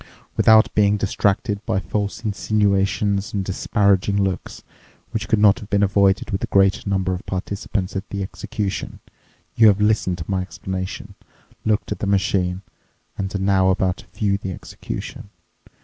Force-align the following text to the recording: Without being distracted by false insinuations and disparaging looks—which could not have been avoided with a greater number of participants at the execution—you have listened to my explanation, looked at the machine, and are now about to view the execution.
Without 0.35 0.73
being 0.73 0.97
distracted 0.97 1.63
by 1.63 1.79
false 1.79 2.23
insinuations 2.25 3.35
and 3.35 3.45
disparaging 3.45 4.17
looks—which 4.19 5.27
could 5.27 5.37
not 5.37 5.59
have 5.59 5.69
been 5.69 5.83
avoided 5.83 6.31
with 6.31 6.43
a 6.43 6.47
greater 6.47 6.89
number 6.89 7.13
of 7.13 7.23
participants 7.27 7.95
at 7.95 8.09
the 8.09 8.23
execution—you 8.23 9.67
have 9.67 9.79
listened 9.79 10.17
to 10.17 10.25
my 10.27 10.41
explanation, 10.41 11.13
looked 11.65 11.91
at 11.91 11.99
the 11.99 12.07
machine, 12.07 12.63
and 13.15 13.35
are 13.35 13.37
now 13.37 13.69
about 13.69 13.97
to 13.97 14.07
view 14.07 14.39
the 14.39 14.51
execution. 14.51 15.29